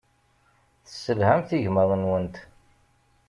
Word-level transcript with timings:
Tesselhamt 0.85 1.49
igmaḍ-nwent. 1.57 2.35